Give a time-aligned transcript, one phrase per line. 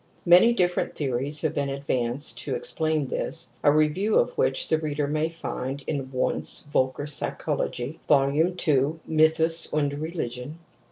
[0.25, 5.05] Many different theories have been advanced to explain this, a review of which the reader
[5.05, 8.35] may find in Wundt's Voelkerpsychologie (Vol.
[8.35, 10.57] II: Mythus und Religion).